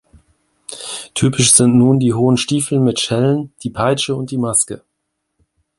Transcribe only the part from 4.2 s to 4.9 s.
die Maske.